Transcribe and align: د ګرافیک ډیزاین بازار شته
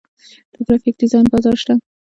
د 0.53 0.55
ګرافیک 0.65 0.95
ډیزاین 0.99 1.25
بازار 1.31 1.55
شته 1.61 1.73